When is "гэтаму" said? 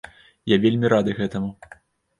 1.21-1.57